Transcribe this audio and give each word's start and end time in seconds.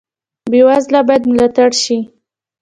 بې 0.51 0.61
وزله 0.67 0.99
باید 1.07 1.23
ملاتړ 1.31 1.69
شي 1.83 1.97